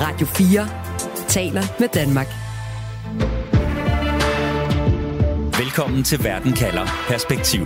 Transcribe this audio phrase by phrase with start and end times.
[0.00, 2.26] Radio 4 taler med Danmark.
[5.58, 7.60] Velkommen til Verden kalder Perspektiv.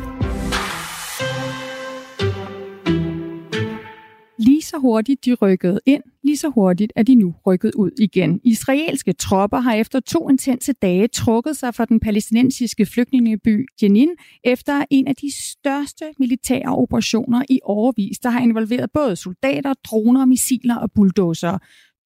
[4.38, 8.41] Lige så hurtigt de rykkede ind, lige så hurtigt er de nu rykket ud igen.
[8.45, 14.09] Israelske tropper har efter to intense dage trukket sig fra den palæstinensiske flygtningeby Jenin
[14.45, 20.25] efter en af de største militære operationer i overvis, der har involveret både soldater, droner,
[20.25, 21.59] missiler og bulldozer.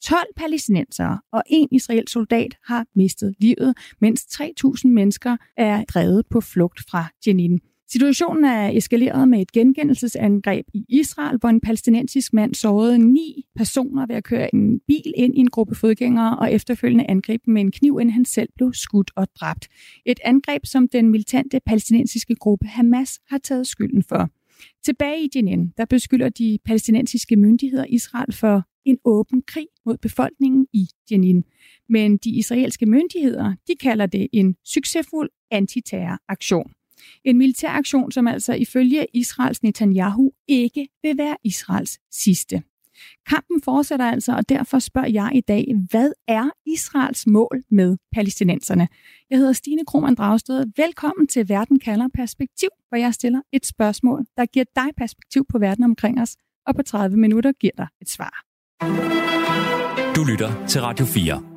[0.04, 6.40] 12 palæstinensere og en israelsk soldat har mistet livet, mens 3.000 mennesker er drevet på
[6.40, 7.60] flugt fra Jenin.
[7.92, 14.06] Situationen er eskaleret med et gengældelsesangreb i Israel, hvor en palæstinensisk mand sårede ni personer
[14.06, 17.72] ved at køre en bil ind i en gruppe fodgængere og efterfølgende angreb med en
[17.72, 19.68] kniv, inden han selv blev skudt og dræbt.
[20.06, 24.30] Et angreb, som den militante palæstinensiske gruppe Hamas har taget skylden for.
[24.84, 30.66] Tilbage i Jenin, der beskylder de palæstinensiske myndigheder Israel for en åben krig mod befolkningen
[30.72, 31.44] i Jenin.
[31.88, 36.72] Men de israelske myndigheder, de kalder det en succesfuld antiterroraktion.
[37.24, 42.62] En militæraktion, som altså ifølge Israels Netanyahu ikke vil være Israels sidste.
[43.28, 48.88] Kampen fortsætter altså, og derfor spørger jeg i dag, hvad er Israels mål med palæstinenserne?
[49.30, 50.66] Jeg hedder Stine Krohmann Dragsted.
[50.76, 55.58] Velkommen til Verden kalder perspektiv, hvor jeg stiller et spørgsmål, der giver dig perspektiv på
[55.58, 58.44] verden omkring os, og på 30 minutter giver dig et svar.
[60.16, 61.52] Du lytter til Radio 4.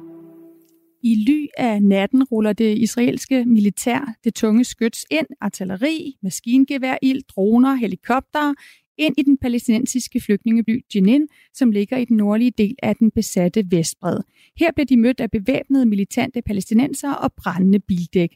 [1.03, 7.73] I ly af natten ruller det israelske militær det tunge skyts ind, artilleri, maskingeværild, droner,
[7.73, 8.53] helikopter,
[8.97, 13.65] ind i den palæstinensiske flygtningeby Jenin, som ligger i den nordlige del af den besatte
[13.71, 14.19] Vestbred.
[14.59, 18.29] Her bliver de mødt af bevæbnede militante palæstinenser og brændende bildæk.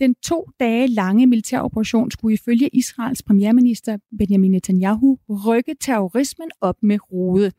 [0.00, 6.98] Den to dage lange militæroperation skulle ifølge Israels premierminister Benjamin Netanyahu rykke terrorismen op med
[7.12, 7.52] rode.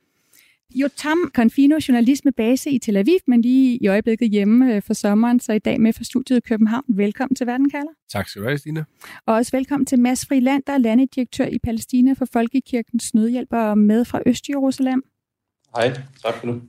[0.76, 4.94] Jotam Confino, journalist med base i Tel Aviv, men lige i øjeblikket hjemme øh, for
[4.94, 6.84] sommeren, så i dag med fra studiet i København.
[6.88, 7.92] Velkommen til Verdenkalder.
[8.10, 8.86] Tak skal du have, Stine.
[9.26, 13.78] Og også velkommen til Mads Friland, der er landedirektør i Palæstina for Folkekirkens Nødhjælp og
[13.78, 15.02] med fra Øst-Jerusalem.
[15.76, 15.94] Hej,
[16.26, 16.62] tak for nu.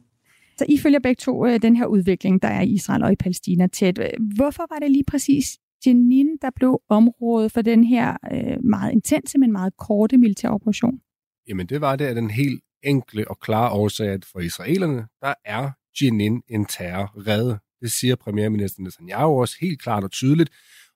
[0.59, 3.17] Så I følger begge to øh, den her udvikling, der er i Israel og i
[3.17, 4.01] Palæstina tæt.
[4.37, 9.39] Hvorfor var det lige præcis Jenin, der blev området for den her øh, meget intense,
[9.39, 11.01] men meget korte militæroperation?
[11.49, 15.35] Jamen det var det af den helt enkle og klare årsag, at for israelerne, der
[15.45, 15.71] er
[16.03, 17.59] Jenin en terrorrede.
[17.81, 20.51] Det siger premierminister Netanyahu også helt klart og tydeligt.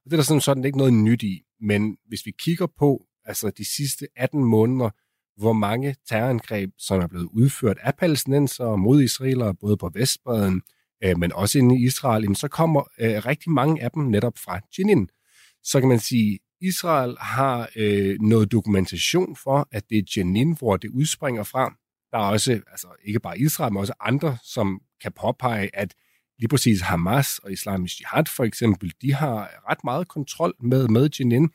[0.04, 1.42] Og det er der sådan, sådan ikke noget nyt i.
[1.60, 4.90] Men hvis vi kigger på altså de sidste 18 måneder,
[5.36, 10.62] hvor mange terrorangreb, som er blevet udført af palæstinenser mod israelere, både på Vestbreden,
[11.04, 14.60] øh, men også inde i Israel, så kommer øh, rigtig mange af dem netop fra
[14.78, 15.08] Jenin.
[15.62, 20.76] Så kan man sige, Israel har øh, noget dokumentation for, at det er Jenin, hvor
[20.76, 21.74] det udspringer fra.
[22.12, 25.94] Der er også, altså ikke bare Israel, men også andre, som kan påpege, at
[26.38, 31.08] lige præcis Hamas og Islamisk Jihad for eksempel, de har ret meget kontrol med, med
[31.20, 31.50] Jenin.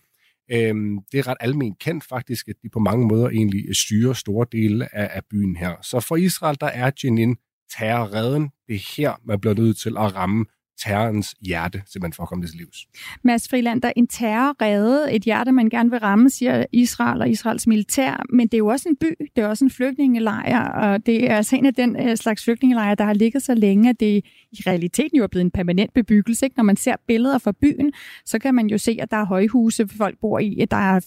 [0.52, 4.14] Øhm, det er ret almindeligt kendt faktisk, at de på mange måder egentlig øh, styrer
[4.14, 5.76] store dele af, af byen her.
[5.82, 7.38] Så for Israel, der er Jenin
[7.78, 8.50] terrorreden.
[8.68, 10.46] Det er her, man bliver nødt til at ramme
[10.84, 12.88] terrorens hjerte, simpelthen for at komme det til livs.
[13.24, 17.30] Mads Friland, der er en terrorrede, et hjerte, man gerne vil ramme, siger Israel og
[17.30, 21.06] Israels militær, men det er jo også en by, det er også en flygtningelejr, og
[21.06, 24.00] det er altså en af den øh, slags flygtningelejre, der har ligget så længe, at
[24.00, 26.46] det i realiteten jo er blevet en permanent bebyggelse.
[26.46, 26.58] Ikke?
[26.58, 27.94] Når man ser billeder fra byen,
[28.26, 31.00] så kan man jo se, at der er højhuse, folk bor i, at der er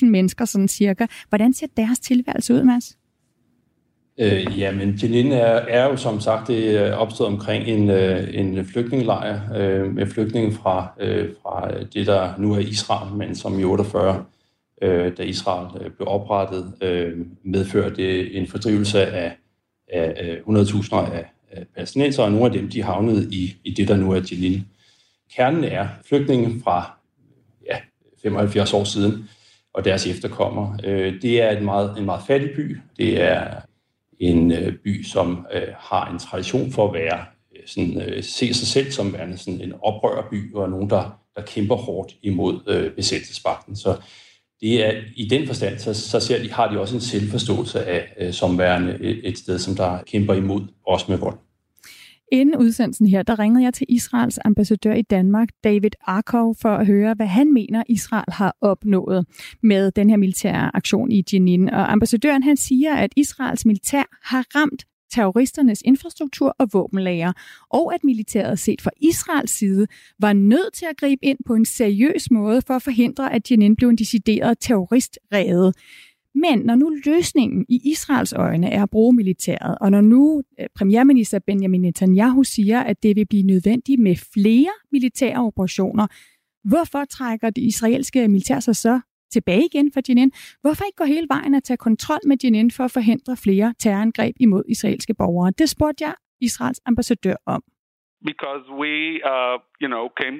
[0.00, 1.06] 14.000 mennesker sådan cirka.
[1.28, 2.97] Hvordan ser deres tilværelse ud, Mads?
[4.20, 8.28] Øh, ja, men Jenin er, er jo som sagt det er opstået omkring en, øh,
[8.34, 13.60] en flygtningelejr øh, med flygtninge fra, øh, fra det, der nu er Israel, men som
[13.60, 14.24] i 48,
[14.82, 17.12] øh, da Israel øh, blev oprettet, øh,
[17.44, 19.36] medførte en fordrivelse af,
[19.92, 23.96] af 100.000 af, af palæstinenser, og nogle af dem de havnede i, i det, der
[23.96, 24.66] nu er Jenin.
[25.36, 26.98] Kernen er flygtninge fra
[27.66, 27.76] ja,
[28.22, 29.28] 75 år siden,
[29.74, 30.78] og deres efterkommer.
[30.84, 32.80] Øh, det er en meget, en meget fattig by.
[32.96, 33.44] Det er
[34.20, 37.24] en øh, by, som øh, har en tradition for at være
[37.56, 41.42] øh, sådan, øh, se sig selv som værende sådan en oprørerby, og nogen, der, der
[41.42, 43.76] kæmper hårdt imod øh, besættelsesmagten.
[43.76, 43.96] Så
[44.60, 48.14] det er i den forstand, så, så ser de, har de også en selvforståelse af
[48.20, 51.38] øh, som værende et, et sted, som der kæmper imod, også med vold.
[52.32, 56.86] Inden udsendelsen her, der ringede jeg til Israels ambassadør i Danmark, David Arkov, for at
[56.86, 59.26] høre, hvad han mener, Israel har opnået
[59.62, 61.70] med den her militære aktion i Jenin.
[61.70, 67.32] Og ambassadøren han siger, at Israels militær har ramt terroristernes infrastruktur og våbenlager,
[67.70, 69.86] og at militæret set fra Israels side
[70.18, 73.76] var nødt til at gribe ind på en seriøs måde for at forhindre, at Jenin
[73.76, 75.72] blev en decideret terroristrede.
[76.44, 80.66] Men når nu løsningen i Israels øjne er at bruge militæret, og når nu øh,
[80.76, 86.06] premierminister Benjamin Netanyahu siger, at det vil blive nødvendigt med flere militære operationer,
[86.64, 89.00] hvorfor trækker det israelske militær sig så
[89.32, 90.32] tilbage igen fra Jenin?
[90.60, 94.34] Hvorfor ikke gå hele vejen og tage kontrol med Jenin for at forhindre flere terrorangreb
[94.40, 95.52] imod israelske borgere?
[95.58, 97.62] Det spurgte jeg Israels ambassadør om.
[98.24, 98.92] Because we,
[99.32, 100.38] uh, you know, came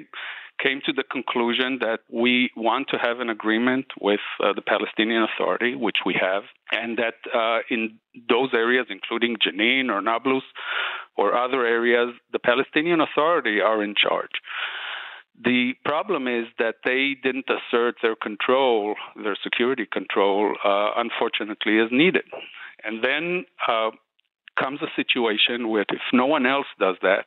[0.61, 5.23] came to the conclusion that we want to have an agreement with uh, the Palestinian
[5.23, 7.97] Authority, which we have, and that uh, in
[8.27, 10.43] those areas, including Jenin or Nablus
[11.15, 14.35] or other areas, the Palestinian Authority are in charge.
[15.41, 21.87] The problem is that they didn't assert their control, their security control, uh, unfortunately, as
[21.91, 22.25] needed.
[22.83, 23.91] And then uh,
[24.59, 27.25] comes a situation where if no one else does that,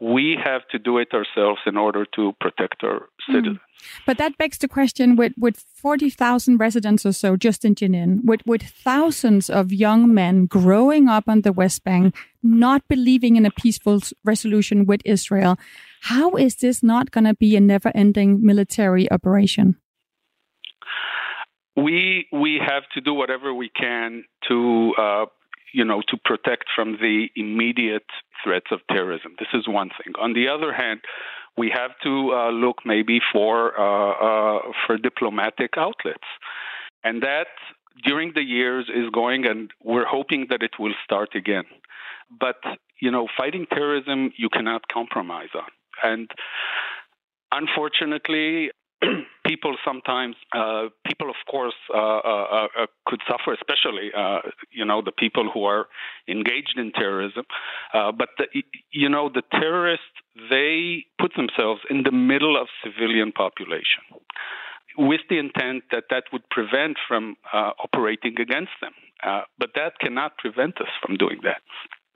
[0.00, 3.58] we have to do it ourselves in order to protect our citizens.
[3.58, 3.60] Mm.
[4.06, 8.40] But that begs the question with, with 40,000 residents or so just in Jenin, with,
[8.46, 13.50] with thousands of young men growing up on the West Bank, not believing in a
[13.50, 15.58] peaceful resolution with Israel,
[16.02, 19.76] how is this not going to be a never ending military operation?
[21.76, 25.26] We, we have to do whatever we can to uh,
[25.72, 28.06] you know, to protect from the immediate
[28.42, 29.36] threats of terrorism.
[29.38, 30.14] This is one thing.
[30.20, 31.00] On the other hand,
[31.56, 36.28] we have to uh, look maybe for uh, uh, for diplomatic outlets,
[37.04, 37.48] and that
[38.04, 41.64] during the years is going, and we're hoping that it will start again.
[42.38, 42.56] But
[43.00, 45.70] you know, fighting terrorism you cannot compromise on,
[46.02, 46.30] and
[47.52, 48.70] unfortunately,
[49.46, 55.02] people sometimes, uh, people of course uh, uh, uh could suffer, especially uh, you know
[55.02, 55.86] the people who are
[56.28, 57.44] engaged in terrorism.
[57.94, 58.46] Uh, but the,
[58.92, 60.04] you know the terrorists
[60.50, 64.04] they put themselves in the middle of civilian population
[64.98, 68.92] with the intent that that would prevent from operating against them.
[69.58, 71.62] but that cannot prevent us from doing that.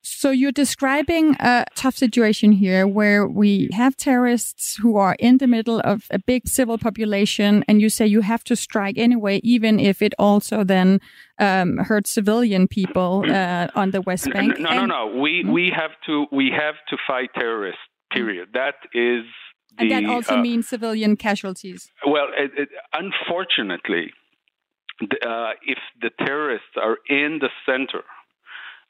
[0.06, 5.46] So you're describing a tough situation here where we have terrorists who are in the
[5.46, 9.80] middle of a big civil population, and you say you have to strike anyway, even
[9.80, 11.00] if it also then
[11.38, 14.58] um, hurts civilian people uh, on the West Bank.
[14.58, 15.06] No, no, no.
[15.06, 15.52] We hmm?
[15.52, 17.80] we have to we have to fight terrorists.
[18.12, 18.50] Period.
[18.52, 19.24] That is.
[19.78, 21.90] The, and that also uh, means civilian casualties.
[22.06, 24.12] Well, it, it, unfortunately,
[25.02, 28.04] uh, if the terrorists are in the center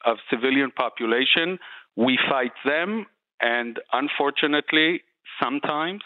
[0.05, 1.59] of civilian population.
[1.95, 3.05] We fight them,
[3.41, 5.01] and unfortunately,
[5.41, 6.03] sometimes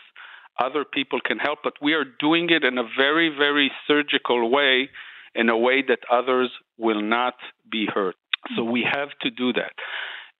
[0.59, 4.89] other people can help, but we are doing it in a very, very surgical way,
[5.35, 7.35] in a way that others will not
[7.71, 8.15] be hurt.
[8.55, 9.73] So we have to do that.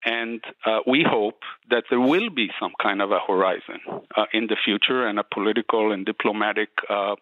[0.06, 3.80] And uh, we hope that there will be some kind of a horizon
[4.16, 7.16] uh, in the future and a political and diplomatic uh,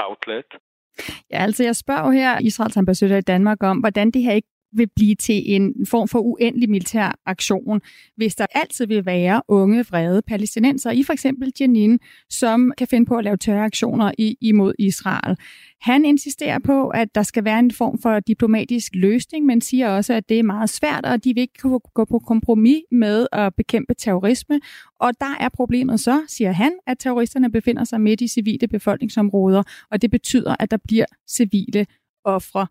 [0.00, 0.46] outlet.
[1.30, 4.88] Ja, altså jeg spørger her Israels ambassadør i Danmark om, hvordan det her ikke vil
[4.96, 7.80] blive til en form for uendelig militær aktion,
[8.16, 11.98] hvis der altid vil være unge, vrede palæstinenser i for eksempel Jenin,
[12.30, 15.36] som kan finde på at lave terroraktioner imod Israel.
[15.80, 20.14] Han insisterer på, at der skal være en form for diplomatisk løsning, men siger også,
[20.14, 23.54] at det er meget svært, og de vil ikke kunne gå på kompromis med at
[23.54, 24.60] bekæmpe terrorisme.
[25.00, 29.62] Og der er problemet så, siger han, at terroristerne befinder sig midt i civile befolkningsområder,
[29.90, 31.86] og det betyder, at der bliver civile
[32.24, 32.66] ofre.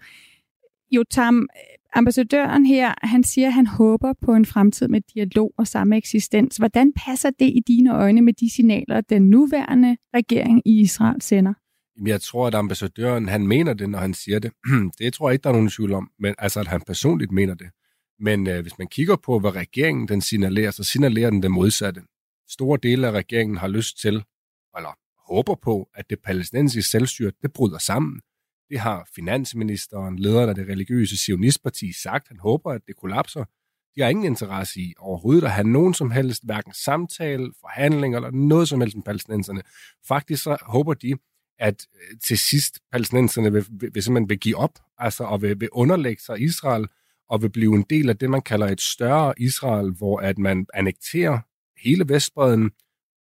[0.92, 1.48] Jotam,
[1.94, 6.58] ambassadøren her, han siger, at han håber på en fremtid med dialog og samme eksistens.
[6.58, 11.54] Hvordan passer det i dine øjne med de signaler, den nuværende regering i Israel sender?
[12.06, 14.52] Jeg tror, at ambassadøren, han mener det, når han siger det.
[15.00, 17.54] Det tror jeg ikke, der er nogen tvivl om, men altså, at han personligt mener
[17.54, 17.68] det.
[18.20, 22.02] Men øh, hvis man kigger på, hvad regeringen den signalerer, så signalerer den det modsatte.
[22.50, 24.24] Store dele af regeringen har lyst til,
[24.78, 24.98] eller
[25.34, 28.22] håber på, at det palæstinensiske selvstyre, det bryder sammen.
[28.70, 32.28] Det har finansministeren, lederen af det religiøse sionistparti, sagt.
[32.28, 33.46] Han håber, at det kollapser.
[33.96, 38.32] De har ingen interesse i overhovedet at have nogen som helst, hverken samtale, forhandling eller
[38.32, 39.62] noget som helst med palæstinenserne.
[40.08, 41.14] Faktisk så håber de,
[41.60, 45.60] at øh, til sidst palæstinenserne vil, vil, vil simpelthen vil give op, altså og vil,
[45.60, 46.88] vil underlægge sig Israel,
[47.30, 50.66] og vil blive en del af det, man kalder et større Israel, hvor at man
[50.74, 51.40] annekterer
[51.84, 52.72] hele Vestbreden,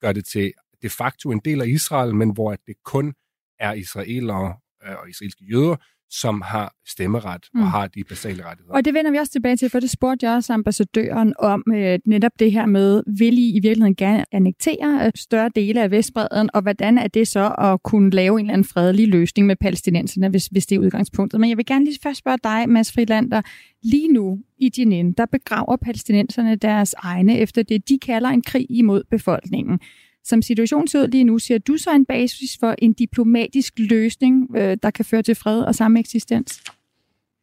[0.02, 3.14] gør det til de facto en del af Israel, men hvor at det kun
[3.60, 5.76] er israelere og israelske jøder,
[6.14, 7.62] som har stemmeret mm.
[7.62, 8.74] og har de basale rettigheder.
[8.74, 12.00] Og det vender vi også tilbage til, for det spurgte jeg også ambassadøren om øh,
[12.06, 16.50] netop det her med, vil I i virkeligheden gerne annektere øh, større dele af Vestbreden,
[16.54, 20.30] og hvordan er det så at kunne lave en eller anden fredelig løsning med palæstinenserne,
[20.30, 21.40] hvis, hvis det er udgangspunktet.
[21.40, 23.42] Men jeg vil gerne lige først spørge dig, Mads Frilander,
[23.84, 28.66] lige nu i Jenin, der begraver palæstinenserne deres egne efter det, de kalder en krig
[28.70, 29.80] imod befolkningen.
[30.26, 34.48] Som situationen ser ud lige nu, ser du så en basis for en diplomatisk løsning,
[34.58, 36.62] øh, der kan føre til fred og samme eksistens?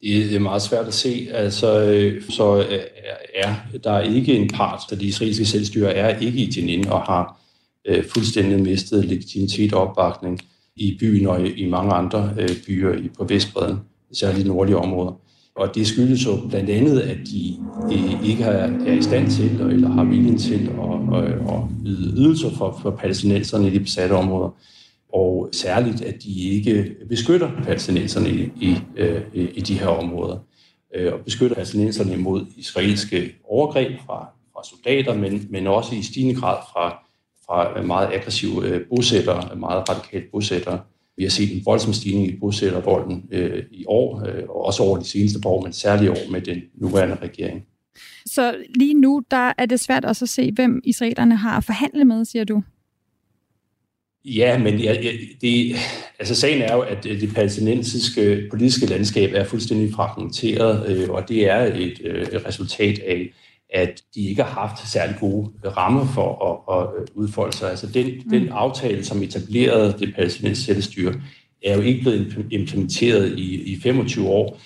[0.02, 1.28] Det er meget svært at se.
[1.32, 2.78] Altså, øh, så øh,
[3.34, 7.02] er der er ikke en part, der de israelske selvstyre er ikke i Jenin og
[7.02, 7.40] har
[7.84, 10.40] øh, fuldstændig mistet legitimitet og opbakning
[10.76, 13.78] i byen og i, i mange andre øh, byer i, på Vestbreden,
[14.12, 15.20] særligt nordlige områder.
[15.61, 17.57] Og det skyldes jo blandt andet, at de
[17.93, 22.50] øh, ikke er, i stand til, eller har viljen til at, at, at yde ydelser
[22.50, 24.50] for, for palæstinenserne i de besatte områder
[25.12, 30.38] og særligt, at de ikke beskytter palæstinenserne i, i, øh, i de her områder,
[31.12, 36.57] og beskytter palæstinenserne imod israelske overgreb fra, fra soldater, men, men også i stigende grad
[36.73, 36.90] fra,
[37.47, 40.81] fra meget aggressive bosættere, meget radikale bosættere.
[41.20, 44.98] Vi har set en voldsom stigning i bosættervolden øh, i år, øh, og også over
[44.98, 47.62] de seneste år, men særligt år med den nuværende regering.
[48.26, 52.04] Så lige nu der er det svært også at se, hvem israelerne har at forhandle
[52.04, 52.62] med, siger du?
[54.24, 54.96] Ja, men ja,
[55.40, 55.76] det,
[56.18, 61.50] altså sagen er jo, at det palæstinensiske politiske landskab er fuldstændig fragmenteret, øh, og det
[61.50, 63.32] er et, øh, et resultat af,
[63.72, 67.70] at de ikke har haft særlig gode rammer for at, at udfolde sig.
[67.70, 68.30] Altså den, mm.
[68.30, 71.14] den aftale, som etablerede det palæstinensiske selvstyre,
[71.64, 74.58] er jo ikke blevet implementeret i, i 25 år,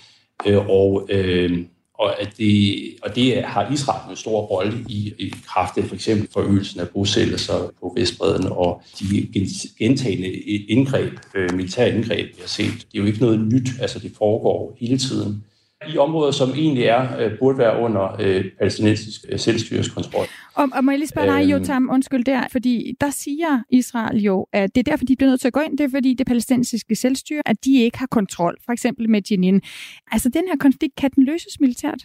[0.46, 1.64] øh, og øh,
[1.98, 5.94] og, at det, og det har Israel en stor rolle i, i kraft af for
[5.94, 9.28] eksempel forøgelsen af bosættelser på Vestbreden og de
[9.78, 10.32] gentagende
[10.68, 12.72] indgreb, øh, militære indgreb, vi har set.
[12.92, 15.44] Det er jo ikke noget nyt, altså det foregår hele tiden
[15.88, 20.26] i områder, som egentlig er, øh, burde være under øh, palæstinensisk øh, selvstyres kontrol.
[20.54, 21.50] Og, og må jeg lige spørge dig, øhm.
[21.50, 25.40] Jotam, undskyld der, fordi der siger Israel jo, at det er derfor, de bliver nødt
[25.40, 28.56] til at gå ind, det er fordi det palæstinensiske selvstyre, at de ikke har kontrol,
[28.64, 29.60] for eksempel med Jenin.
[30.12, 32.04] Altså den her konflikt, kan den løses militært?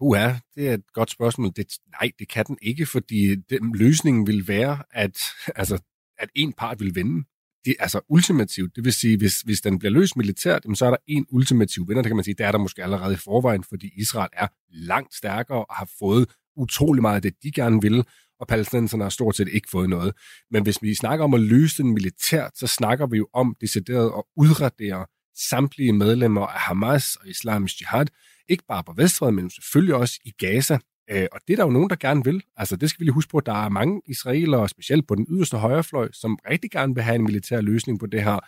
[0.00, 1.50] Uha, det er et godt spørgsmål.
[1.56, 1.66] Det,
[2.00, 5.18] nej, det kan den ikke, fordi den, løsningen vil være, at,
[5.56, 5.78] altså,
[6.18, 7.24] at en part vil vinde
[7.68, 10.96] det, altså ultimativt, det vil sige, hvis, hvis den bliver løst militært, så er der
[11.06, 13.90] en ultimativ vinder, det kan man sige, det er der måske allerede i forvejen, fordi
[13.96, 18.04] Israel er langt stærkere og har fået utrolig meget af det, de gerne vil,
[18.40, 20.14] og palæstinenserne har stort set ikke fået noget.
[20.50, 24.12] Men hvis vi snakker om at løse den militært, så snakker vi jo om decideret
[24.18, 25.06] at udradere
[25.48, 28.06] samtlige medlemmer af Hamas og Islamisk Jihad,
[28.48, 30.78] ikke bare på Vestfred, men selvfølgelig også i Gaza,
[31.10, 32.42] Øh, og det er der jo nogen, der gerne vil.
[32.56, 35.26] Altså, det skal vi lige huske på, at der er mange israelere, specielt på den
[35.30, 38.38] yderste højrefløj, som rigtig gerne vil have en militær løsning på det her.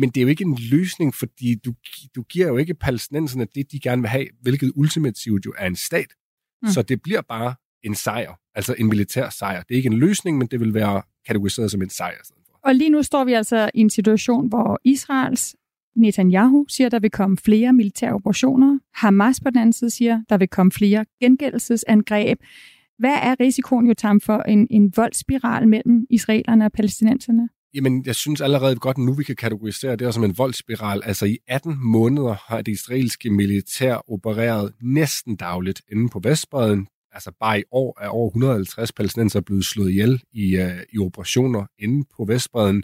[0.00, 1.74] Men det er jo ikke en løsning, fordi du,
[2.16, 5.76] du giver jo ikke palæstinenserne det, de gerne vil have, hvilket ultimativt jo er en
[5.76, 6.06] stat.
[6.62, 6.68] Mm.
[6.68, 9.62] Så det bliver bare en sejr, altså en militær sejr.
[9.62, 12.16] Det er ikke en løsning, men det vil være kategoriseret som en sejr.
[12.64, 15.56] Og lige nu står vi altså i en situation, hvor Israels
[15.96, 18.78] Netanyahu siger, der vil komme flere militære operationer.
[18.94, 22.38] Hamas på den anden side siger, der vil komme flere gengældelsesangreb.
[22.98, 27.48] Hvad er risikoen Jotam, for en, en voldsspiral mellem israelerne og palæstinenserne?
[27.74, 31.02] Jamen, jeg synes allerede godt nu, vi kan kategorisere det som en voldsspiral.
[31.04, 36.86] Altså i 18 måneder har det israelske militær opereret næsten dagligt inde på Vestbreden.
[37.12, 41.66] Altså bare i år er over 150 palæstinenser blevet slået ihjel i, uh, i operationer
[41.78, 42.82] inde på Vestbreden.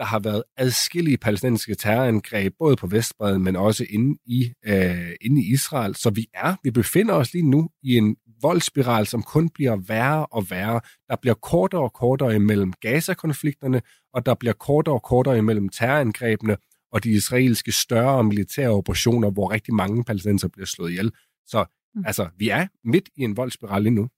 [0.00, 5.42] Der har været adskillige palæstinensiske terrorangreb, både på Vestbreden, men også inde i, øh, inde
[5.42, 5.94] i Israel.
[5.94, 10.26] Så vi er, vi befinder os lige nu i en voldsspiral, som kun bliver værre
[10.26, 10.80] og værre.
[11.08, 13.82] Der bliver kortere og kortere imellem Gaza-konflikterne,
[14.14, 16.56] og der bliver kortere og kortere imellem terrorangrebene
[16.92, 21.12] og de israelske større militære operationer, hvor rigtig mange palæstinenser bliver slået ihjel.
[21.46, 21.64] Så
[21.94, 22.02] mm.
[22.06, 24.08] altså, vi er midt i en voldsspiral lige nu.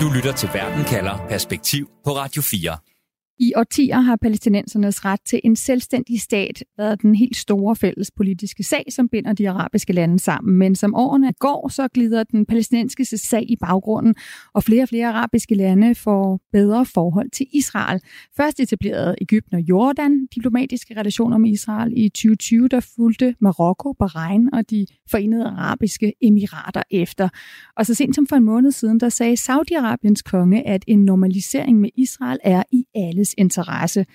[0.00, 2.95] Du lytter til Verden kalder Perspektiv på Radio 4.
[3.38, 8.62] I årtier har palæstinensernes ret til en selvstændig stat været den helt store fælles politiske
[8.62, 10.58] sag, som binder de arabiske lande sammen.
[10.58, 14.14] Men som årene går, så glider den palæstinensiske sag i baggrunden,
[14.54, 18.00] og flere og flere arabiske lande får bedre forhold til Israel.
[18.36, 24.54] Først etablerede Ægypten og Jordan diplomatiske relationer med Israel i 2020, der fulgte Marokko, Bahrain
[24.54, 27.28] og de forenede arabiske emirater efter.
[27.76, 31.80] Og så sent som for en måned siden, der sagde Saudi-Arabiens konge, at en normalisering
[31.80, 34.06] med Israel er i alle fælles interesse.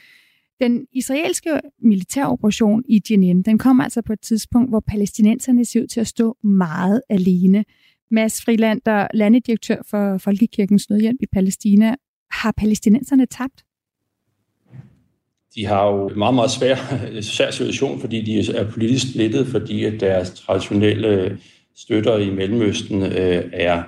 [0.60, 5.88] Den israelske militæroperation i Jenin, den kom altså på et tidspunkt, hvor palæstinenserne ser ud
[5.88, 7.66] til at stå meget alene.
[8.12, 11.96] Mads Frilander, landedirektør for Folkekirkens Nødhjælp i Palæstina,
[12.32, 13.64] har palæstinenserne tabt?
[15.56, 16.76] De har jo en meget, meget svær,
[17.22, 21.38] svær situation, fordi de er politisk splittet, fordi at deres traditionelle
[21.76, 23.84] støtter i Mellemøsten øh, er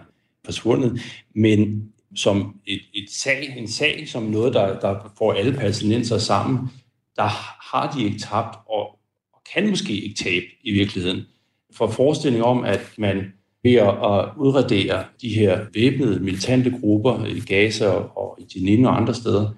[0.46, 1.00] forsvundet.
[1.36, 6.60] Men som et, et sag, en sag, som noget, der, der får alle palæstinenser sammen,
[7.16, 7.28] der
[7.74, 8.82] har de ikke tabt, og,
[9.34, 11.22] og kan måske ikke tabe i virkeligheden.
[11.74, 17.88] For forestillingen om, at man ved at udradere de her væbnede militante grupper i Gaza
[17.90, 19.50] og i Jenin og andre steder,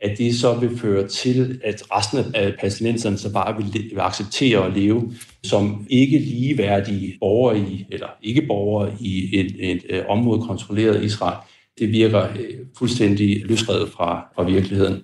[0.00, 4.66] at det så vil føre til, at resten af palæstinenserne så bare vil, vil acceptere
[4.66, 10.42] at leve som ikke ligeværdige borgere i, eller ikke borgere i et, et, et område
[10.42, 11.36] kontrolleret af Israel.
[11.78, 15.02] Det virker øh, fuldstændig løsredet fra, fra virkeligheden.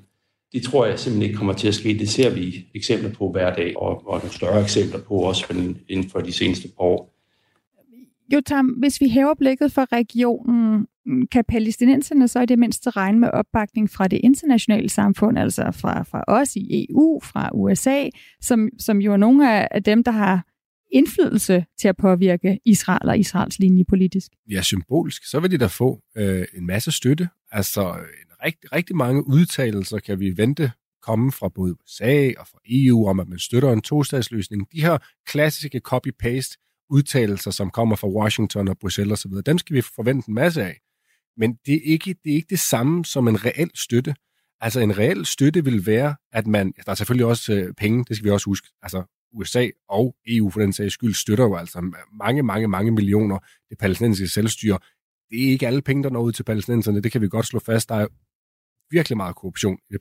[0.53, 1.99] Det tror jeg simpelthen ikke kommer til at ske.
[1.99, 5.47] Det ser vi eksempler på hver dag, og, og nogle større eksempler på også
[5.89, 7.13] inden for de seneste par år.
[8.33, 10.87] Jotam, hvis vi hæver blikket for regionen,
[11.33, 16.03] kan palæstinenserne så i det mindste regne med opbakning fra det internationale samfund, altså fra,
[16.03, 18.09] fra os i EU, fra USA,
[18.41, 20.52] som, som jo er nogle af dem, der har
[20.93, 24.33] indflydelse til at påvirke Israel og Israels linje politisk?
[24.51, 25.31] Ja, symbolisk.
[25.31, 27.29] Så vil de da få øh, en masse støtte.
[27.51, 30.73] Altså en rigtig, rigtig mange udtalelser kan vi vente
[31.03, 34.73] komme fra både USA og fra EU om, at man støtter en tostatsløsning.
[34.73, 39.81] De her klassiske copy-paste udtalelser, som kommer fra Washington og Bruxelles osv., dem skal vi
[39.81, 40.81] forvente en masse af.
[41.37, 44.15] Men det er, ikke, det er ikke det samme som en reel støtte.
[44.61, 48.17] Altså en reel støtte vil være, at man, der er selvfølgelig også øh, penge, det
[48.17, 51.95] skal vi også huske, altså USA og EU for den sags skyld støtter jo altså
[52.19, 53.39] mange, mange, mange millioner
[53.71, 54.79] det palæstinensiske selvstyre.
[55.31, 57.61] Det er ikke alle penge, der når ud til palæstinenserne, det kan vi godt slå
[57.61, 57.89] fast.
[57.89, 58.07] Der er
[58.91, 60.01] virkelig meget korruption i det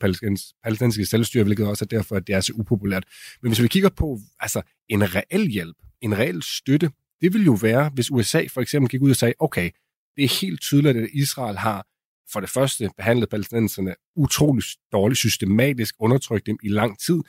[0.64, 3.04] palæstinensiske selvstyre, hvilket også er derfor, at det er så upopulært.
[3.42, 7.58] Men hvis vi kigger på altså, en reel hjælp, en reel støtte, det vil jo
[7.62, 9.72] være, hvis USA for eksempel gik ud og sagde, okay,
[10.16, 11.88] det er helt tydeligt, at Israel har
[12.32, 17.22] for det første behandlet palæstinenserne utroligt dårligt, systematisk undertrykt dem i lang tid.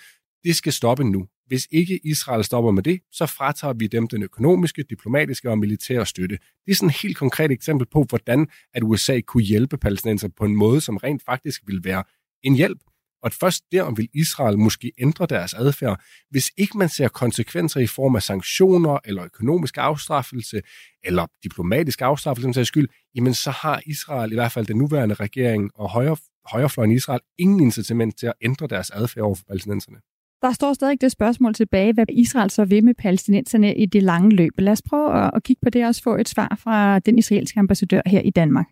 [0.45, 1.29] Det skal stoppe nu.
[1.47, 6.07] Hvis ikke Israel stopper med det, så fratager vi dem den økonomiske, diplomatiske og militære
[6.07, 6.39] støtte.
[6.67, 10.45] Det er sådan et helt konkret eksempel på, hvordan at USA kunne hjælpe palæstinenser på
[10.45, 12.05] en måde, som rent faktisk vil være
[12.43, 12.79] en hjælp.
[13.23, 17.81] Og at først der vil Israel måske ændre deres adfærd, hvis ikke man ser konsekvenser
[17.81, 20.63] i form af sanktioner eller økonomisk afstraffelse
[21.05, 25.71] eller diplomatisk afstraffelse, som skyld, jamen så har Israel, i hvert fald den nuværende regering
[25.75, 29.99] og højre, højrefløjen i Israel, ingen incitament til at ændre deres adfærd over for palæstinenserne.
[30.43, 34.31] Der står stadig det spørgsmål tilbage, hvad Israel så vil med palæstinenserne i det lange
[34.31, 34.53] løb.
[34.59, 37.59] Lad os prøve at kigge på det og også få et svar fra den israelske
[37.59, 38.67] ambassadør her i Danmark.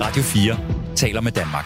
[0.00, 1.64] Radio 4 taler med Danmark.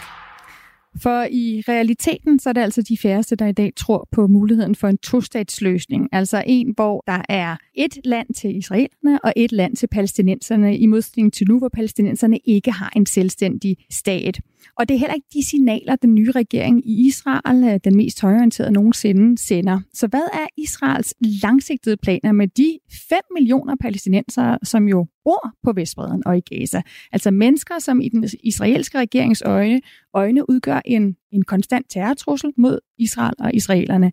[1.01, 4.75] For i realiteten så er det altså de færreste, der i dag tror på muligheden
[4.75, 6.09] for en tostatsløsning.
[6.11, 10.85] Altså en, hvor der er et land til israelerne og et land til palæstinenserne, i
[10.85, 14.39] modsætning til nu, hvor palæstinenserne ikke har en selvstændig stat.
[14.77, 18.21] Og det er heller ikke de signaler, den nye regering i Israel, øh, den mest
[18.21, 19.79] højorienterede nogensinde, sender.
[19.93, 25.73] Så hvad er Israels langsigtede planer med de 5 millioner palæstinensere, som jo bor på
[25.73, 26.81] Vestbreden og i Gaza?
[27.11, 29.81] Altså mennesker, som i den israelske regerings øjne,
[30.13, 34.11] øjne udgør en, en konstant terrortrussel mod Israel og israelerne.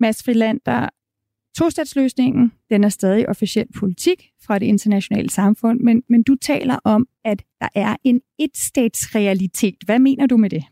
[0.00, 0.88] Mads Frilander,
[1.60, 7.08] Tostatsløsningen, den er stadig officiel politik fra det internationale samfund, men, men du taler om,
[7.24, 9.74] at der er en etstatsrealitet.
[9.84, 10.64] Hvad mener du med det?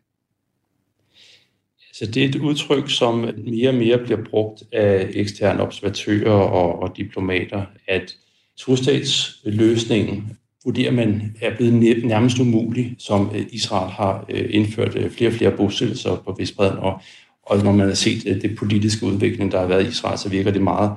[1.92, 6.82] Så det er et udtryk, som mere og mere bliver brugt af eksterne observatører og,
[6.82, 8.16] og diplomater, at
[8.56, 15.30] tostatsløsningen vurderer man er blevet nærmest umulig, som øh, Israel har øh, indført øh, flere
[15.30, 17.00] og flere bosættelser på Vestbreden, og
[17.48, 20.28] og når man har set øh, det politiske udvikling, der har været i Israel, så
[20.28, 20.92] virker det meget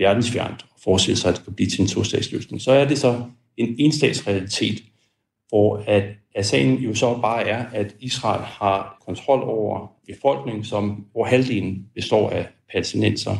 [0.00, 2.62] verdensfjernt at forestille sig, at det kan blive til en to-statsløsning.
[2.62, 3.22] Så er det så
[3.56, 4.82] en enstatsrealitet,
[5.48, 11.04] hvor at, at sagen jo så bare er, at Israel har kontrol over befolkningen, som
[11.12, 13.36] hvor halvdelen består af palæstinenser.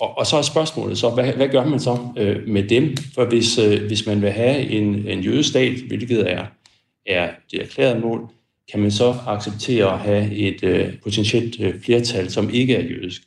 [0.00, 2.96] Og, og så er spørgsmålet så, hvad, hvad gør man så øh, med dem?
[3.14, 6.46] For hvis, øh, hvis man vil have en, en jødestat, hvilket er,
[7.06, 8.30] er det erklærede mål,
[8.70, 13.22] kan man så acceptere at have et øh, potentielt øh, flertal, som ikke er jødisk.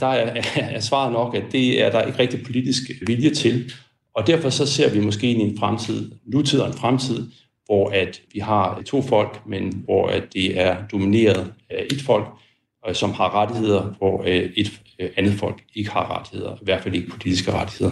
[0.00, 3.72] Der er, er svaret nok, at det er der ikke rigtig politisk vilje til,
[4.14, 7.30] og derfor så ser vi måske ind i en fremtid, nutid og en fremtid,
[7.66, 12.26] hvor at vi har to folk, men hvor at det er domineret af et folk,
[12.88, 16.82] øh, som har rettigheder, hvor øh, et øh, andet folk ikke har rettigheder, i hvert
[16.82, 17.90] fald ikke politiske rettigheder.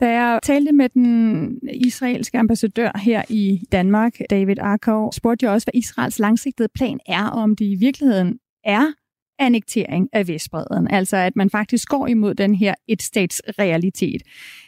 [0.00, 5.64] Da jeg talte med den israelske ambassadør her i Danmark, David Arkov, spurgte jeg også,
[5.64, 8.92] hvad Israels langsigtede plan er, og om det i virkeligheden er
[9.38, 14.22] annektering af Vestbreden, altså at man faktisk går imod den her et-stats-realitet.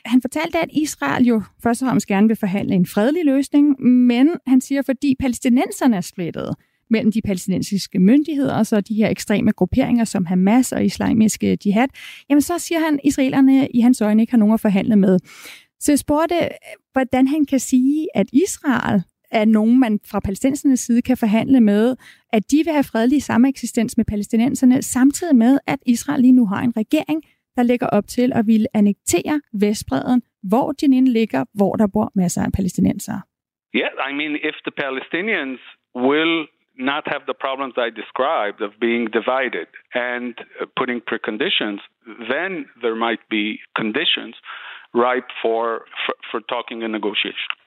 [0.05, 4.31] Han fortalte, at Israel jo først og fremmest gerne vil forhandle en fredelig løsning, men
[4.47, 6.55] han siger, fordi palæstinenserne er splittet,
[6.90, 11.88] mellem de palæstinensiske myndigheder og så de her ekstreme grupperinger som Hamas og islamiske jihad,
[12.31, 15.18] jamen så siger han, at israelerne i hans øjne ikke har nogen at forhandle med.
[15.81, 16.35] Så jeg spurgte,
[16.92, 21.96] hvordan han kan sige, at Israel er nogen, man fra palæstinensernes side kan forhandle med,
[22.33, 26.61] at de vil have fredelig sameksistens med palæstinenserne, samtidig med, at Israel lige nu har
[26.62, 27.22] en regering,
[27.57, 32.42] der lægger op til at ville annektere Vestbreden, hvor Jenin ligger, hvor der bor masser
[32.42, 33.18] af palæstinenser.
[33.74, 35.61] Yeah, I mean, if the Palestinians
[36.07, 36.35] will
[36.79, 41.79] not have the problems I described of being divided and uh, putting preconditions,
[42.31, 44.37] then there might be conditions
[44.95, 47.58] ripe for, for, for talking and negotiation.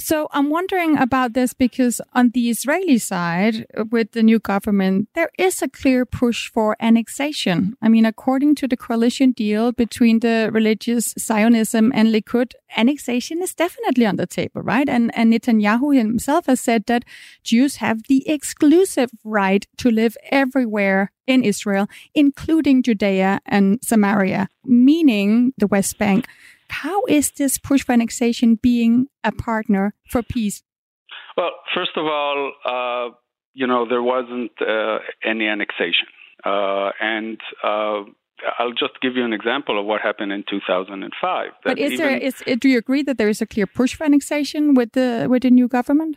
[0.00, 5.08] So I'm wondering about this because on the Israeli side, uh, with the new government,
[5.14, 7.76] there is a clear push for annexation.
[7.82, 13.54] I mean, according to the coalition deal between the religious Zionism and Likud, annexation is
[13.54, 14.88] definitely on the table, right?
[14.88, 17.04] And, and Netanyahu himself has said that
[17.42, 25.54] Jews have the exclusive right to live everywhere in Israel, including Judea and Samaria, meaning
[25.58, 26.26] the West Bank.
[26.70, 30.62] How is this push for annexation being a partner for peace?
[31.36, 33.14] Well, first of all, uh,
[33.54, 36.06] you know, there wasn't uh, any annexation.
[36.44, 38.02] Uh, and uh,
[38.58, 41.50] I'll just give you an example of what happened in 2005.
[41.64, 44.04] But is even, there is do you agree that there is a clear push for
[44.04, 46.16] annexation with the with the new government?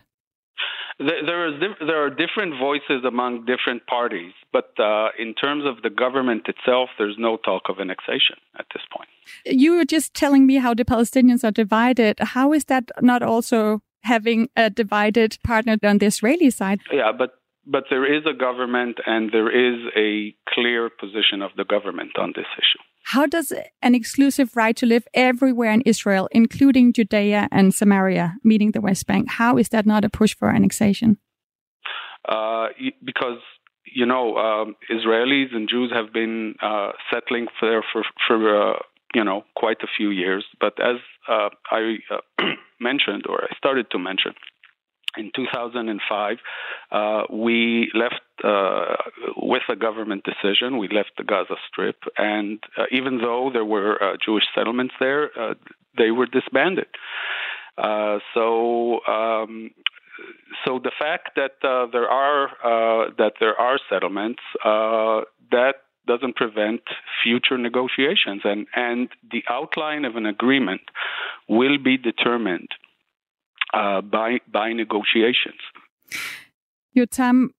[1.02, 5.90] There, is, there are different voices among different parties, but uh, in terms of the
[5.90, 9.10] government itself, there's no talk of annexation at this point.
[9.46, 12.20] You were just telling me how the Palestinians are divided.
[12.20, 16.80] How is that not also having a divided partner on the Israeli side?
[16.92, 21.64] Yeah, but but there is a government and there is a clear position of the
[21.64, 22.80] government on this issue.
[23.04, 28.72] How does an exclusive right to live everywhere in Israel, including Judea and Samaria, meaning
[28.72, 31.18] the West Bank, how is that not a push for annexation?
[32.28, 32.68] Uh,
[33.04, 33.40] because
[33.86, 38.78] you know um, Israelis and Jews have been uh, settling there for for uh,
[39.16, 40.46] you know quite a few years.
[40.60, 40.98] But as
[41.28, 42.44] uh, I uh,
[42.80, 44.34] mentioned, or I started to mention,
[45.18, 46.38] in 2005,
[46.92, 48.96] uh, we left uh,
[49.38, 50.78] with a government decision.
[50.78, 55.30] We left the Gaza Strip, and uh, even though there were uh, Jewish settlements there,
[55.38, 55.54] uh,
[55.98, 56.88] they were disbanded.
[57.78, 59.72] Uh, so, um,
[60.66, 65.74] so the fact that there are that there are settlements that
[66.08, 66.82] doesn't prevent
[67.24, 70.82] future negotiations, and and the outline of an agreement
[71.48, 72.70] will be determined
[73.80, 75.62] uh, by, by negotiations.
[76.96, 77.52] Jotam,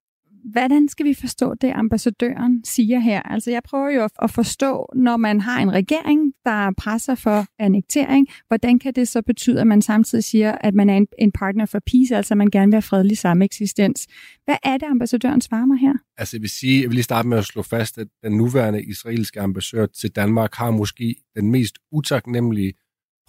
[0.44, 3.22] hvordan skal vi forstå det, ambassadøren siger her?
[3.22, 8.28] Altså, jeg prøver jo at forstå, når man har en regering, der presser for annektering,
[8.48, 11.78] hvordan kan det så betyde, at man samtidig siger, at man er en, partner for
[11.92, 14.06] peace, altså at man gerne vil have fredelig sameksistens?
[14.44, 15.94] Hvad er det, ambassadøren svarer mig her?
[16.18, 18.82] Altså, jeg vil sige, jeg vil lige starte med at slå fast, at den nuværende
[18.84, 22.72] israelske ambassadør til Danmark har måske den mest utaknemmelige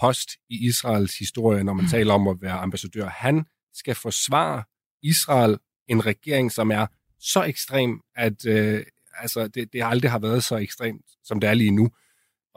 [0.03, 1.89] post i Israels historie, når man mm.
[1.89, 3.07] taler om at være ambassadør.
[3.09, 4.63] Han skal forsvare
[5.03, 6.85] Israel, en regering, som er
[7.19, 8.83] så ekstrem, at øh,
[9.17, 11.89] altså, det, det aldrig har været så ekstremt, som det er lige nu.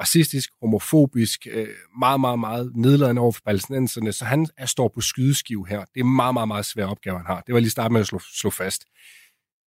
[0.00, 5.00] Racistisk, homofobisk, øh, meget, meget, meget nedladende over for palæstinenserne, så han er, står på
[5.00, 5.84] skydeskive her.
[5.94, 7.40] Det er meget, meget, meget svær opgave, han har.
[7.40, 8.84] Det var lige starte med at slå, slå fast.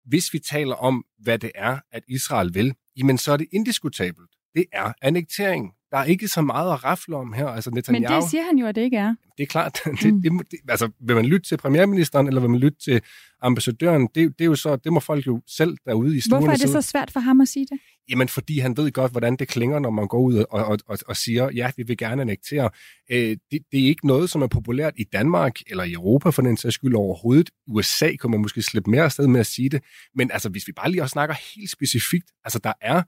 [0.04, 4.30] Hvis vi taler om, hvad det er, at Israel vil, jamen så er det indiskutabelt.
[4.54, 5.72] Det er annektering.
[5.90, 7.46] Der er ikke så meget at rafle om her.
[7.46, 9.14] Altså Netanyahu, Men det siger han jo, at det ikke er.
[9.38, 9.79] Det er klart.
[10.03, 10.22] Det, mm.
[10.22, 13.01] det, det, altså, vil man lytte til premierministeren, eller vil man lytte til
[13.42, 14.09] ambassadøren?
[14.14, 16.38] Det, det, er jo så, det må folk jo selv derude i stuen.
[16.38, 17.79] Hvorfor er det så svært for ham at sige det?
[18.11, 20.98] Jamen, fordi han ved godt, hvordan det klinger, når man går ud og, og, og,
[21.07, 22.70] og siger, ja, vi vil gerne annektere.
[23.11, 26.42] Øh, det, det er ikke noget, som er populært i Danmark eller i Europa for
[26.42, 27.51] den sags skyld overhovedet.
[27.68, 29.83] USA kommer man måske slippe mere afsted med at sige det.
[30.14, 33.03] Men altså, hvis vi bare lige også snakker helt specifikt, altså der er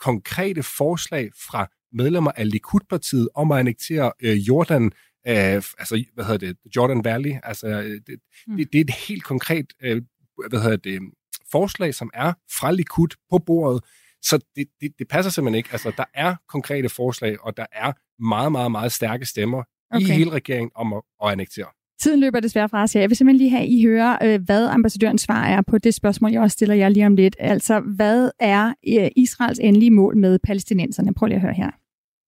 [0.00, 4.84] konkrete forslag fra medlemmer af Likud-partiet om at annektere øh, Jordan,
[5.28, 7.32] øh, altså, hvad hedder det, Jordan Valley.
[7.42, 8.56] Altså, øh, det, mm.
[8.56, 10.02] det, det er et helt konkret, øh,
[10.48, 11.00] hvad hedder det,
[11.52, 13.84] forslag, som er fra Likud på bordet.
[14.22, 15.68] Så det, det, det passer simpelthen ikke.
[15.72, 20.06] Altså, der er konkrete forslag, og der er meget, meget, meget stærke stemmer okay.
[20.06, 21.66] i hele regeringen om at, at annektere.
[22.00, 23.00] Tiden løber desværre fra os her.
[23.00, 26.32] Jeg vil simpelthen lige have, I høre, øh, hvad ambassadørens svar er på det spørgsmål,
[26.32, 27.36] jeg også stiller jer lige om lidt.
[27.38, 31.14] Altså, hvad er øh, Israels endelige mål med palæstinenserne?
[31.14, 31.70] Prøv lige at høre her.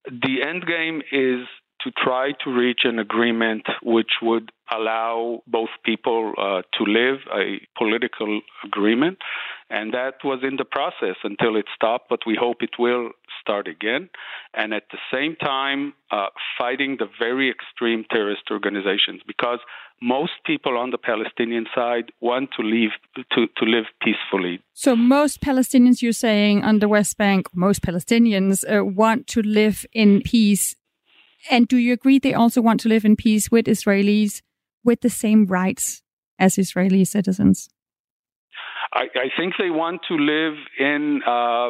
[0.05, 1.47] The end game is
[1.81, 7.59] to try to reach an agreement which would allow both people uh, to live, a
[7.77, 9.17] political agreement.
[9.69, 13.67] And that was in the process until it stopped, but we hope it will start
[13.67, 14.09] again.
[14.53, 19.59] And at the same time, uh, fighting the very extreme terrorist organizations because
[20.01, 22.91] most people on the Palestinian side want to live
[23.31, 24.59] to, to live peacefully.
[24.73, 29.85] So most Palestinians, you're saying, on the West Bank, most Palestinians uh, want to live
[29.93, 30.75] in peace.
[31.49, 34.41] And do you agree they also want to live in peace with Israelis
[34.83, 36.03] with the same rights
[36.37, 37.69] as Israeli citizens?
[39.01, 40.57] I, I think they want to live
[40.91, 41.69] in uh,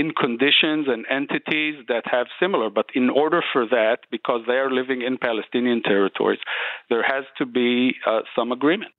[0.00, 2.68] in conditions and entities that have similar.
[2.78, 6.42] But in order for that, because they are living in Palestinian territories,
[6.90, 7.70] there has to be
[8.06, 8.92] uh, some agreement.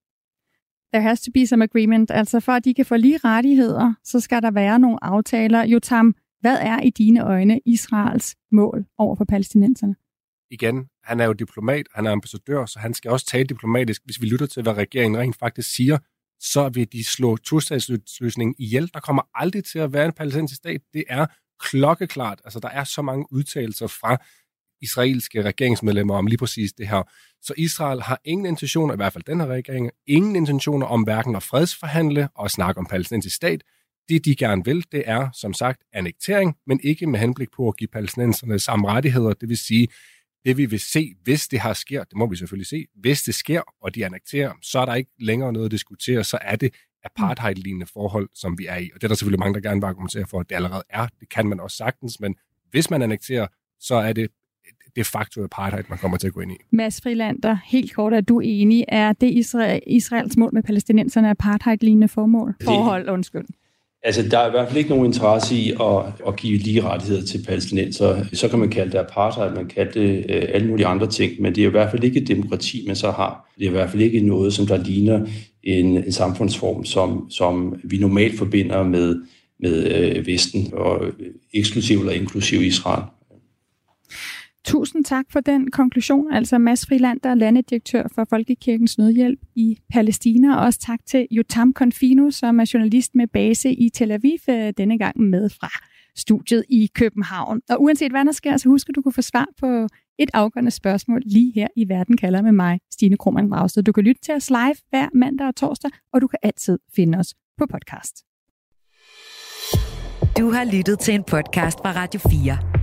[0.93, 2.11] there has to be some agreement.
[2.11, 5.63] Altså for at de kan få lige rettigheder, så skal der være nogle aftaler.
[5.65, 9.95] Jotam, hvad er i dine øjne Israels mål over for palæstinenserne?
[10.51, 14.01] Igen, han er jo diplomat, han er ambassadør, så han skal også tale diplomatisk.
[14.05, 15.97] Hvis vi lytter til, hvad regeringen rent faktisk siger,
[16.43, 18.89] så vil de slå tostatsløsningen ihjel.
[18.93, 20.81] Der kommer aldrig til at være en palæstinensisk stat.
[20.93, 21.25] Det er
[21.59, 22.41] klokkeklart.
[22.45, 24.17] Altså, der er så mange udtalelser fra
[24.81, 27.03] israelske regeringsmedlemmer om lige præcis det her.
[27.41, 31.35] Så Israel har ingen intentioner, i hvert fald den her regering, ingen intentioner om hverken
[31.35, 33.63] at fredsforhandle og snakke om palæstinensisk stat.
[34.09, 37.77] Det, de gerne vil, det er, som sagt, annektering, men ikke med henblik på at
[37.77, 39.33] give palæstinenserne samme rettigheder.
[39.33, 39.87] Det vil sige,
[40.45, 43.35] det vi vil se, hvis det her sker, det må vi selvfølgelig se, hvis det
[43.35, 46.73] sker, og de annekterer, så er der ikke længere noget at diskutere, så er det
[47.03, 48.89] apartheid-lignende forhold, som vi er i.
[48.93, 51.07] Og det er der selvfølgelig mange, der gerne vil argumentere for, at det allerede er.
[51.19, 52.35] Det kan man også sagtens, men
[52.71, 53.47] hvis man annekterer,
[53.79, 54.27] så er det
[54.95, 56.55] de facto apartheid, man kommer til at gå ind i.
[56.71, 58.85] Mads Frilander, helt kort, er du enig?
[58.87, 62.55] Er det Israel, Israels mål med palæstinenserne apartheid-lignende formål?
[62.63, 63.45] Forhold, undskyld.
[64.05, 67.25] Altså, der er i hvert fald ikke nogen interesse i at, at give lige rettigheder
[67.25, 68.25] til palæstinenser.
[68.33, 71.55] Så kan man kalde det apartheid, man kan det øh, alle mulige andre ting, men
[71.55, 73.51] det er i hvert fald ikke et demokrati, man så har.
[73.57, 75.25] Det er i hvert fald ikke noget, som der ligner
[75.63, 79.21] en, en samfundsform, som, som vi normalt forbinder med,
[79.59, 81.01] med øh, Vesten, og
[81.53, 83.03] eksklusiv eller inklusiv Israel.
[84.65, 86.33] Tusind tak for den konklusion.
[86.33, 90.55] Altså Mads Frilander, landedirektør for Folkekirkens Nødhjælp i Palæstina.
[90.55, 94.73] Og også tak til Jotam Confino, som er journalist med base i Tel Aviv, øh,
[94.77, 95.69] denne gang med fra
[96.15, 97.61] studiet i København.
[97.69, 99.87] Og uanset hvad der sker, så husk at du kan få svar på
[100.19, 103.83] et afgørende spørgsmål lige her i Verden kalder med mig, Stine Krohmann Dragsted.
[103.83, 107.17] Du kan lytte til os live hver mandag og torsdag, og du kan altid finde
[107.17, 108.23] os på podcast.
[110.37, 112.82] Du har lyttet til en podcast fra Radio 4.